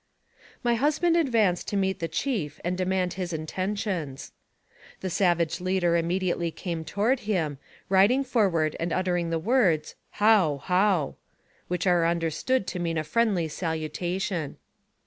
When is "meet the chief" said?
1.77-2.59